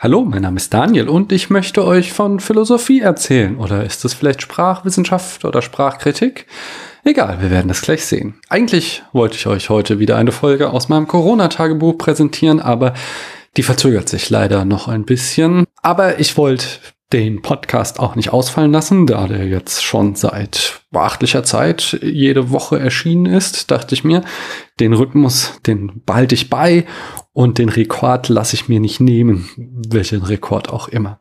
[0.00, 3.56] Hallo, mein Name ist Daniel und ich möchte euch von Philosophie erzählen.
[3.56, 6.46] Oder ist es vielleicht Sprachwissenschaft oder Sprachkritik?
[7.02, 8.34] Egal, wir werden das gleich sehen.
[8.48, 12.94] Eigentlich wollte ich euch heute wieder eine Folge aus meinem Corona-Tagebuch präsentieren, aber
[13.56, 15.64] die verzögert sich leider noch ein bisschen.
[15.82, 16.64] Aber ich wollte
[17.12, 22.78] den Podcast auch nicht ausfallen lassen, da der jetzt schon seit beachtlicher Zeit jede Woche
[22.78, 24.22] erschienen ist, dachte ich mir,
[24.78, 26.86] den Rhythmus, den behalte ich bei
[27.38, 31.20] und den Rekord lasse ich mir nicht nehmen, welchen Rekord auch immer.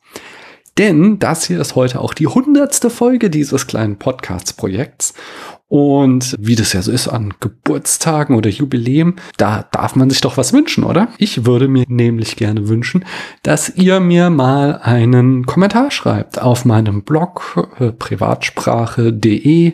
[0.79, 5.13] Denn das hier ist heute auch die hundertste Folge dieses kleinen Podcasts-Projekts.
[5.67, 10.37] Und wie das ja so ist an Geburtstagen oder Jubiläen, da darf man sich doch
[10.37, 11.09] was wünschen, oder?
[11.19, 13.05] Ich würde mir nämlich gerne wünschen,
[13.43, 19.73] dass ihr mir mal einen Kommentar schreibt auf meinem Blog äh, privatsprache.de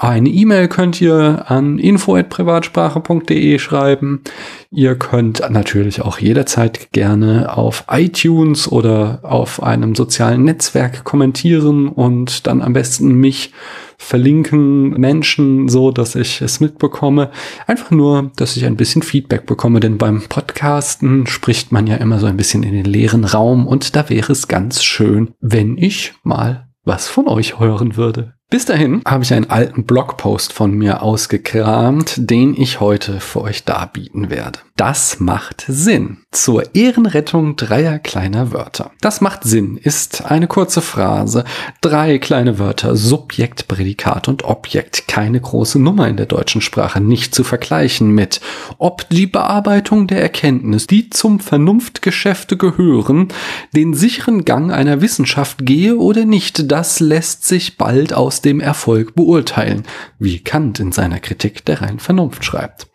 [0.00, 4.22] eine E-Mail könnt ihr an info@privatsprache.de schreiben.
[4.70, 12.46] Ihr könnt natürlich auch jederzeit gerne auf iTunes oder auf einem sozialen Netzwerk kommentieren und
[12.46, 13.52] dann am besten mich
[13.96, 17.32] verlinken Menschen so, dass ich es mitbekomme.
[17.66, 22.20] Einfach nur, dass ich ein bisschen Feedback bekomme, denn beim Podcasten spricht man ja immer
[22.20, 26.14] so ein bisschen in den leeren Raum und da wäre es ganz schön, wenn ich
[26.22, 28.37] mal was von euch hören würde.
[28.50, 33.64] Bis dahin habe ich einen alten Blogpost von mir ausgekramt, den ich heute für euch
[33.64, 34.60] darbieten werde.
[34.78, 36.18] Das macht Sinn.
[36.30, 38.92] Zur Ehrenrettung dreier kleiner Wörter.
[39.00, 41.42] Das macht Sinn ist eine kurze Phrase.
[41.80, 45.08] Drei kleine Wörter, Subjekt, Prädikat und Objekt.
[45.08, 47.00] Keine große Nummer in der deutschen Sprache.
[47.00, 48.40] Nicht zu vergleichen mit,
[48.78, 53.28] ob die Bearbeitung der Erkenntnis, die zum Vernunftgeschäfte gehören,
[53.74, 56.70] den sicheren Gang einer Wissenschaft gehe oder nicht.
[56.70, 59.82] Das lässt sich bald aus dem Erfolg beurteilen,
[60.20, 62.87] wie Kant in seiner Kritik der reinen Vernunft schreibt.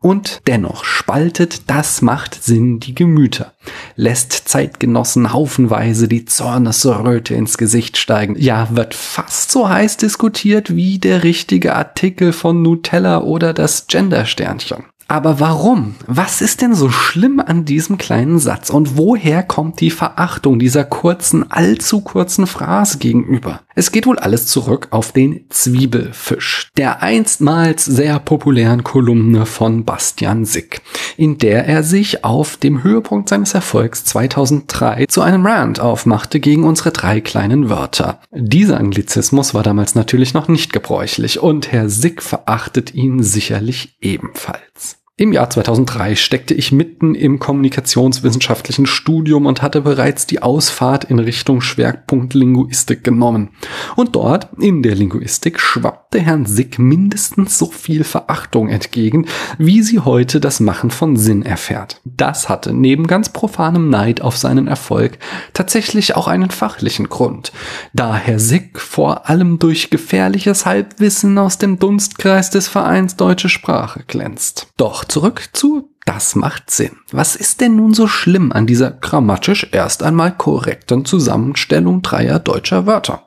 [0.00, 3.52] Und dennoch spaltet das macht Sinn die Gemüter,
[3.94, 10.98] lässt Zeitgenossen haufenweise die Zornesröte ins Gesicht steigen, ja, wird fast so heiß diskutiert wie
[10.98, 14.84] der richtige Artikel von Nutella oder das Gendersternchen.
[15.08, 15.94] Aber warum?
[16.08, 18.70] Was ist denn so schlimm an diesem kleinen Satz?
[18.70, 23.60] Und woher kommt die Verachtung dieser kurzen, allzu kurzen Phrase gegenüber?
[23.76, 30.44] Es geht wohl alles zurück auf den Zwiebelfisch, der einstmals sehr populären Kolumne von Bastian
[30.44, 30.80] Sick,
[31.16, 36.64] in der er sich auf dem Höhepunkt seines Erfolgs 2003 zu einem Rant aufmachte gegen
[36.64, 38.20] unsere drei kleinen Wörter.
[38.32, 44.95] Dieser Anglizismus war damals natürlich noch nicht gebräuchlich und Herr Sick verachtet ihn sicherlich ebenfalls.
[45.18, 51.18] Im Jahr 2003 steckte ich mitten im kommunikationswissenschaftlichen Studium und hatte bereits die Ausfahrt in
[51.18, 53.48] Richtung Schwerpunkt Linguistik genommen.
[53.96, 59.24] Und dort, in der Linguistik, schwappte Herrn Sick mindestens so viel Verachtung entgegen,
[59.56, 62.02] wie sie heute das Machen von Sinn erfährt.
[62.04, 65.18] Das hatte neben ganz profanem Neid auf seinen Erfolg
[65.54, 67.52] tatsächlich auch einen fachlichen Grund,
[67.94, 74.04] da Herr Sick vor allem durch gefährliches Halbwissen aus dem Dunstkreis des Vereins Deutsche Sprache
[74.06, 74.66] glänzt.
[74.76, 76.92] Doch zurück zu das macht Sinn.
[77.10, 82.86] Was ist denn nun so schlimm an dieser grammatisch erst einmal korrekten Zusammenstellung dreier deutscher
[82.86, 83.26] Wörter?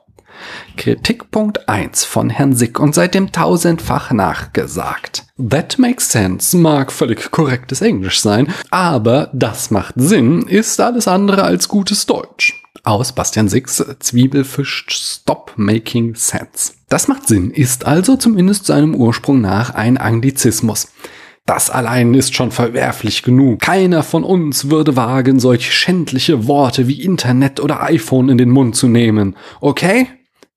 [0.78, 5.26] Kritikpunkt 1 von Herrn Sick und seitdem tausendfach nachgesagt.
[5.36, 11.42] That makes sense mag völlig korrektes Englisch sein, aber das macht Sinn ist alles andere
[11.42, 12.62] als gutes Deutsch.
[12.82, 16.72] Aus Bastian Sicks Zwiebelfisch Stop Making Sense.
[16.88, 20.88] Das macht Sinn ist also zumindest seinem Ursprung nach ein Anglizismus.
[21.50, 23.58] Das allein ist schon verwerflich genug.
[23.58, 28.76] Keiner von uns würde wagen, solch schändliche Worte wie Internet oder iPhone in den Mund
[28.76, 29.34] zu nehmen.
[29.60, 30.06] Okay?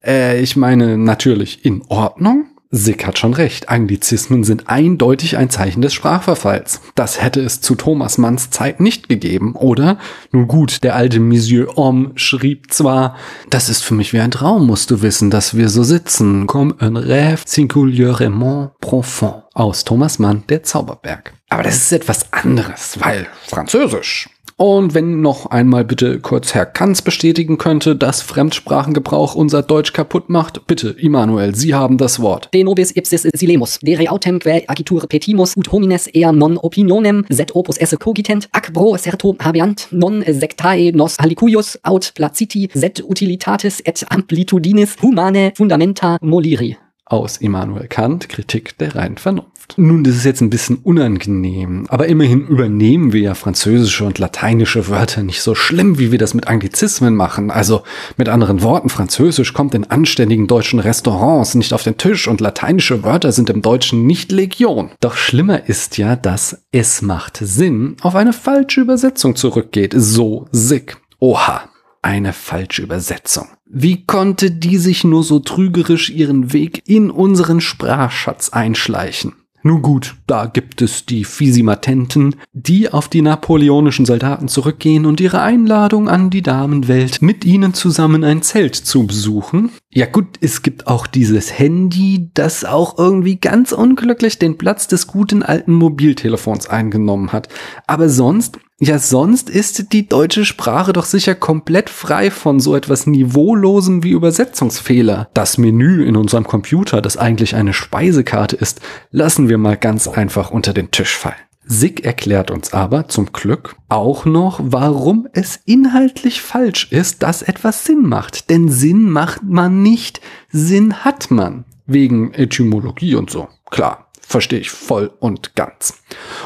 [0.06, 2.46] Äh, ich meine natürlich in Ordnung?
[2.76, 3.70] Sick hat schon recht.
[3.70, 6.82] Anglizismen sind eindeutig ein Zeichen des Sprachverfalls.
[6.96, 10.00] Das hätte es zu Thomas Manns Zeit nicht gegeben, oder?
[10.32, 13.16] Nun gut, der alte Monsieur Homme schrieb zwar,
[13.52, 16.74] das ist für mich wie ein Traum, musst du wissen, dass wir so sitzen, comme
[16.82, 19.44] un rêve singulièrement profond.
[19.54, 21.34] Aus Thomas Mann, der Zauberberg.
[21.50, 27.02] Aber das ist etwas anderes, weil Französisch und wenn noch einmal bitte kurz Herr Kanz
[27.02, 32.50] bestätigen könnte, dass Fremdsprachengebrauch unser Deutsch kaputt macht, bitte, Immanuel, Sie haben das Wort.
[32.54, 37.56] De nobis ipsis silemus, dere autem quae agitur petimus ut homines ea non opinionem set
[37.56, 43.80] opus esse cogitent, ac bro serto habeant, non sectae nos alicuius aut placiti set utilitatis
[43.80, 46.78] et amplitudinis humane fundamenta moliri.
[47.06, 49.63] Aus Immanuel Kant, Kritik der reinen Vernunft.
[49.76, 54.88] Nun, das ist jetzt ein bisschen unangenehm, aber immerhin übernehmen wir ja französische und lateinische
[54.88, 57.50] Wörter nicht so schlimm, wie wir das mit Anglizismen machen.
[57.50, 57.84] Also
[58.18, 63.04] mit anderen Worten, Französisch kommt in anständigen deutschen Restaurants nicht auf den Tisch und lateinische
[63.04, 64.92] Wörter sind im Deutschen nicht Legion.
[65.00, 69.94] Doch schlimmer ist ja, dass es macht Sinn auf eine falsche Übersetzung zurückgeht.
[69.96, 70.98] So sick.
[71.20, 71.70] Oha,
[72.02, 73.48] eine falsche Übersetzung.
[73.66, 79.34] Wie konnte die sich nur so trügerisch ihren Weg in unseren Sprachschatz einschleichen?
[79.66, 85.42] Nun gut, da gibt es die Fisimatenten, die auf die napoleonischen Soldaten zurückgehen und ihre
[85.42, 89.72] Einladung an die Damenwelt, mit ihnen zusammen ein Zelt zu besuchen.
[89.90, 95.08] Ja gut, es gibt auch dieses Handy, das auch irgendwie ganz unglücklich den Platz des
[95.08, 97.48] guten alten Mobiltelefons eingenommen hat.
[97.88, 103.08] Aber sonst ja, sonst ist die deutsche Sprache doch sicher komplett frei von so etwas
[103.08, 105.30] Niveaulosem wie Übersetzungsfehler.
[105.34, 108.82] Das Menü in unserem Computer, das eigentlich eine Speisekarte ist,
[109.12, 111.36] lassen wir mal ganz einfach unter den Tisch fallen.
[111.66, 117.86] Sig erklärt uns aber zum Glück auch noch, warum es inhaltlich falsch ist, dass etwas
[117.86, 118.50] Sinn macht.
[118.50, 121.64] Denn Sinn macht man nicht, Sinn hat man.
[121.86, 123.48] Wegen Etymologie und so.
[123.70, 126.02] Klar, verstehe ich voll und ganz.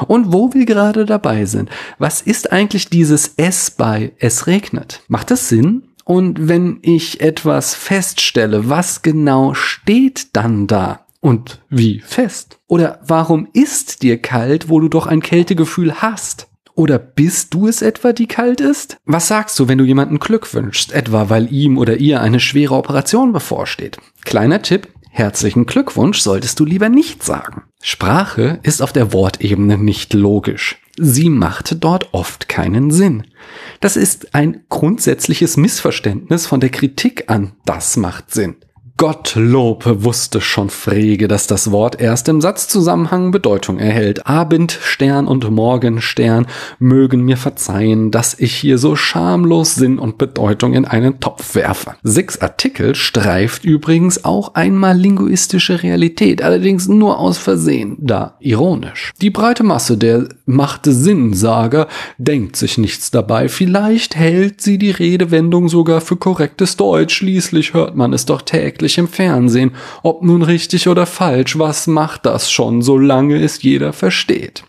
[0.06, 5.02] Und wo wir gerade dabei sind, was ist eigentlich dieses S bei Es regnet?
[5.08, 5.84] Macht das Sinn?
[6.04, 11.04] Und wenn ich etwas feststelle, was genau steht dann da?
[11.20, 12.58] Und wie fest?
[12.68, 16.48] Oder warum ist dir kalt, wo du doch ein Kältegefühl hast?
[16.78, 18.98] Oder bist du es etwa, die kalt ist?
[19.04, 22.76] Was sagst du, wenn du jemanden Glück wünschst, etwa weil ihm oder ihr eine schwere
[22.76, 23.98] Operation bevorsteht?
[24.24, 24.86] Kleiner Tipp,
[25.18, 27.64] Herzlichen Glückwunsch solltest du lieber nicht sagen.
[27.82, 30.80] Sprache ist auf der Wortebene nicht logisch.
[30.96, 33.24] Sie macht dort oft keinen Sinn.
[33.80, 38.58] Das ist ein grundsätzliches Missverständnis von der Kritik an das macht Sinn.
[38.98, 44.26] Gottlob wusste schon Frege, dass das Wort erst im Satzzusammenhang Bedeutung erhält.
[44.26, 46.48] Abendstern und Morgenstern
[46.80, 51.94] mögen mir verzeihen, dass ich hier so schamlos Sinn und Bedeutung in einen Topf werfe.
[52.02, 59.12] Six Artikel streift übrigens auch einmal linguistische Realität, allerdings nur aus Versehen, da ironisch.
[59.22, 61.86] Die breite Masse der machte Sinnsager
[62.18, 67.94] denkt sich nichts dabei, vielleicht hält sie die Redewendung sogar für korrektes Deutsch, schließlich hört
[67.94, 69.72] man es doch täglich öffentlich im Fernsehen.
[70.02, 74.64] Ob nun richtig oder falsch, was macht das schon, solange es jeder versteht?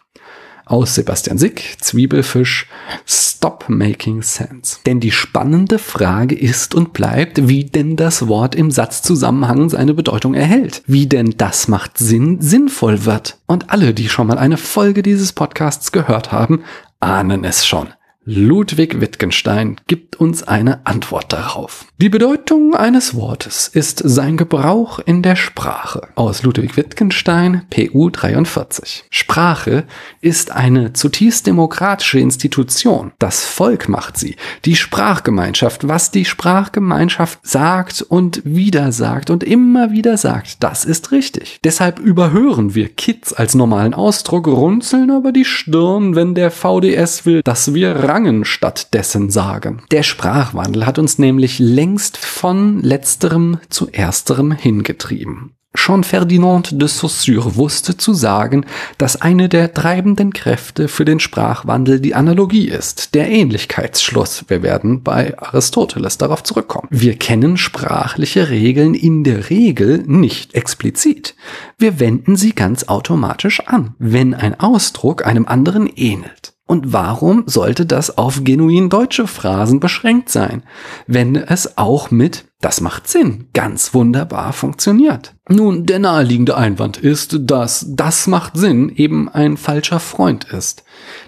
[0.65, 2.67] Aus Sebastian Sick, Zwiebelfisch,
[3.07, 4.77] Stop Making Sense.
[4.85, 10.35] Denn die spannende Frage ist und bleibt, wie denn das Wort im Satzzusammenhang seine Bedeutung
[10.35, 10.83] erhält.
[10.85, 13.39] Wie denn das macht Sinn sinnvoll wird.
[13.47, 16.61] Und alle, die schon mal eine Folge dieses Podcasts gehört haben,
[16.99, 17.87] ahnen es schon.
[18.25, 21.85] Ludwig Wittgenstein gibt uns eine Antwort darauf.
[21.99, 26.09] Die Bedeutung eines Wortes ist sein Gebrauch in der Sprache.
[26.15, 29.05] Aus Ludwig Wittgenstein, PU 43.
[29.09, 29.85] Sprache
[30.19, 33.13] ist eine zutiefst demokratische Institution.
[33.19, 34.35] Das Volk macht sie.
[34.65, 41.11] Die Sprachgemeinschaft, was die Sprachgemeinschaft sagt und wieder sagt und immer wieder sagt, das ist
[41.13, 41.59] richtig.
[41.63, 47.41] Deshalb überhören wir Kids als normalen Ausdruck, runzeln aber die Stirn, wenn der VDS will,
[47.43, 49.83] dass wir Rangen stattdessen sagen.
[49.91, 55.53] Der Sprachwandel hat uns nämlich längst von letzterem zu ersterem hingetrieben.
[55.75, 58.65] Schon Ferdinand de Saussure wusste zu sagen,
[58.97, 64.45] dass eine der treibenden Kräfte für den Sprachwandel die Analogie ist, der Ähnlichkeitsschluss.
[64.47, 66.87] Wir werden bei Aristoteles darauf zurückkommen.
[66.89, 71.35] Wir kennen sprachliche Regeln in der Regel nicht explizit.
[71.77, 76.48] Wir wenden sie ganz automatisch an, wenn ein Ausdruck einem anderen ähnelt.
[76.69, 80.61] Und warum sollte das auf genuin deutsche Phrasen beschränkt sein,
[81.07, 85.33] wenn es auch mit das macht Sinn, ganz wunderbar funktioniert?
[85.47, 90.83] Nun, der naheliegende Einwand ist, dass das macht Sinn eben ein falscher Freund ist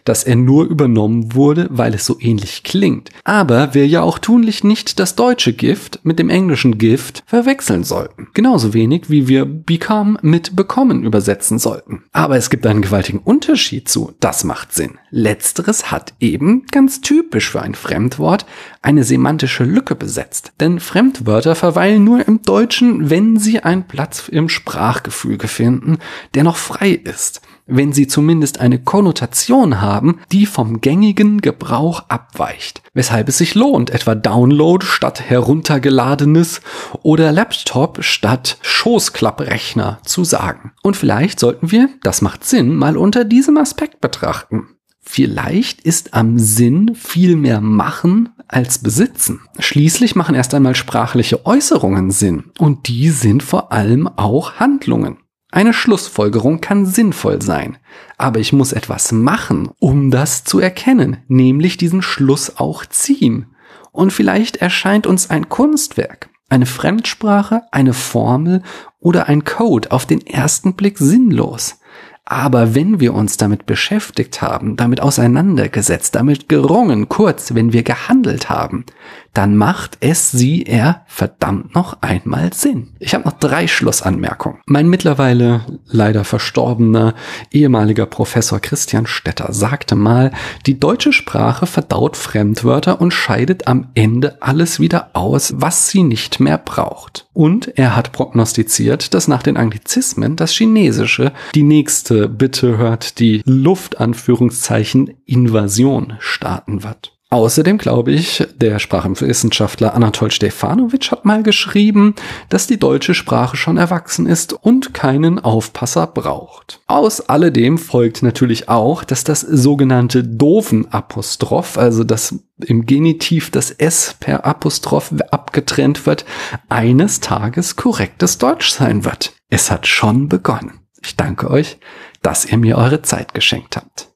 [0.06, 3.10] dass er nur übernommen wurde, weil es so ähnlich klingt.
[3.24, 8.28] Aber wir ja auch tunlich nicht das deutsche Gift mit dem englischen Gift verwechseln sollten.
[8.34, 12.04] Genauso wenig wie wir become mit bekommen übersetzen sollten.
[12.12, 14.98] Aber es gibt einen gewaltigen Unterschied zu das macht Sinn.
[15.10, 18.46] Letzteres hat eben, ganz typisch für ein Fremdwort,
[18.82, 20.54] eine semantische Lücke besetzt.
[20.60, 20.80] Denn
[21.22, 26.00] Fremdwörter verweilen nur im Deutschen, wenn sie einen Platz im Sprachgefüge finden,
[26.34, 32.82] der noch frei ist wenn sie zumindest eine Konnotation haben, die vom gängigen Gebrauch abweicht,
[32.94, 36.60] weshalb es sich lohnt, etwa Download statt heruntergeladenes
[37.02, 40.74] oder Laptop statt Schoßklapprechner zu sagen.
[40.84, 44.68] Und vielleicht sollten wir, das macht Sinn, mal unter diesem Aspekt betrachten.
[45.04, 49.42] Vielleicht ist am Sinn viel mehr machen als besitzen.
[49.60, 55.18] Schließlich machen erst einmal sprachliche Äußerungen Sinn und die sind vor allem auch Handlungen.
[55.52, 57.78] Eine Schlussfolgerung kann sinnvoll sein,
[58.18, 63.48] aber ich muss etwas machen, um das zu erkennen, nämlich diesen Schluss auch ziehen.
[63.92, 68.64] Und vielleicht erscheint uns ein Kunstwerk, eine Fremdsprache, eine Formel
[69.00, 71.81] oder ein Code auf den ersten Blick sinnlos.
[72.24, 78.50] Aber wenn wir uns damit beschäftigt haben, damit auseinandergesetzt, damit gerungen, kurz, wenn wir gehandelt
[78.50, 78.86] haben,
[79.34, 82.94] dann macht es sie er verdammt noch einmal Sinn.
[83.00, 84.60] Ich habe noch drei Schlussanmerkungen.
[84.66, 87.16] Mein mittlerweile leider verstorbener
[87.52, 90.32] ehemaliger Professor Christian Stetter sagte mal,
[90.66, 96.40] die deutsche Sprache verdaut Fremdwörter und scheidet am Ende alles wieder aus, was sie nicht
[96.40, 97.28] mehr braucht.
[97.34, 103.42] Und er hat prognostiziert, dass nach den Anglizismen das Chinesische die nächste Bitte hört die
[103.46, 107.21] Luftanführungszeichen Invasion starten wird.
[107.34, 112.14] Außerdem glaube ich, der Sprachwissenschaftler Anatol Stefanovic hat mal geschrieben,
[112.50, 116.82] dass die deutsche Sprache schon erwachsen ist und keinen Aufpasser braucht.
[116.88, 122.36] Aus alledem folgt natürlich auch, dass das sogenannte doofen Apostroph, also das
[122.66, 126.26] im Genitiv das S per Apostroph abgetrennt wird,
[126.68, 129.32] eines Tages korrektes Deutsch sein wird.
[129.50, 130.82] Es hat schon begonnen.
[131.02, 131.78] Ich danke euch,
[132.22, 134.10] dass ihr mir eure Zeit geschenkt habt.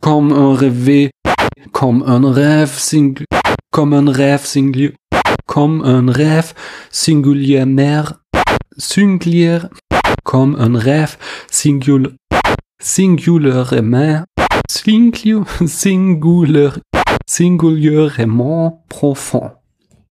[0.00, 1.10] Comme un rêve
[1.74, 3.26] comme un rêve singulier,
[3.72, 4.94] comme un rêve singulier,
[5.44, 6.54] comme un rêve
[6.92, 8.04] singulièrement,
[8.78, 9.68] singulière,
[10.22, 11.16] comme un rêve
[11.50, 12.14] singul,
[12.80, 14.24] singulièrement,
[14.70, 16.70] singulier, singulier,
[17.26, 19.50] singulièrement profond.